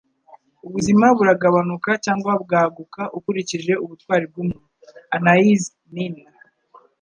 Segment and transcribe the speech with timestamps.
[0.65, 4.67] Ubuzima buragabanuka cyangwa bwaguka ukurikije ubutwari bw'umuntu.”-
[5.15, 6.15] Anais Nin